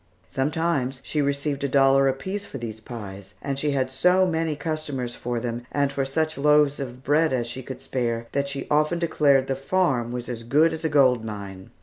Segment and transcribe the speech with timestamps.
[0.29, 5.15] Sometimes she received a dollar apiece for these pies; and she had so many customers
[5.15, 8.97] for them and for such loaves of bread as she could spare, that she often
[8.97, 11.69] declared the farm was as good as a gold mine.